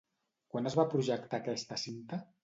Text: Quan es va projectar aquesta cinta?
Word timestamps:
Quan 0.53 0.69
es 0.69 0.77
va 0.79 0.85
projectar 0.93 1.39
aquesta 1.41 1.77
cinta? 1.83 2.21